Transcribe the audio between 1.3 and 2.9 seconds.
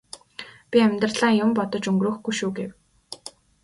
юм бодож өнгөрөөхгүй шүү гэв.